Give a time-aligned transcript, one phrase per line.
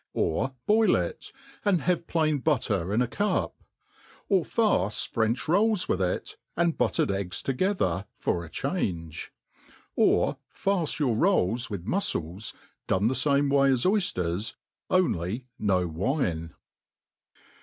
[0.15, 1.31] Or boil it,
[1.63, 3.53] and have plain butter in a cup.
[4.29, 9.31] Or farce French rolls with it, and buttered eggs together, for change.
[9.95, 12.55] Or farce your rolls with mufcles^
[12.87, 14.55] done the faoip Way as oyfterS|
[14.89, 16.55] only no wine.